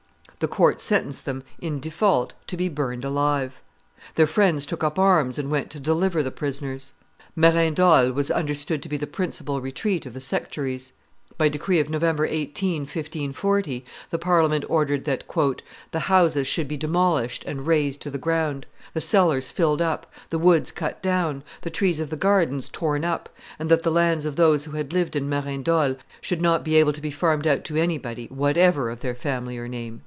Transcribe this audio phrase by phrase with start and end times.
[0.39, 3.61] The court sentenced them, in default, to be burned alive.
[4.15, 6.93] Their friends took up arms and went to deliver the prisoners.
[7.35, 10.93] Merindol was understood to be the principal retreat of the sectaries;
[11.37, 15.25] by decree of November 18, 1540, the Parliament ordered that
[15.91, 18.65] "the houses should be demolished and razed to the ground,
[18.95, 23.29] the cellars filled up, the woods cut down, the trees of the gardens torn up,
[23.59, 26.93] and that the lands of those who had lived in Merindol should not be able
[26.93, 29.99] to be farmed out to anybody whatever of their family or name."